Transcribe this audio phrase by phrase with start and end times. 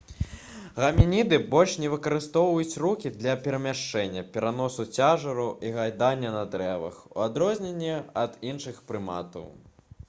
[0.83, 7.95] гамініды больш не выкарыстоўваюць рукі для перамяшчэння пераносу цяжару і гайдання на дрэвах у адрозненні
[8.25, 9.49] ад іншых прыматаў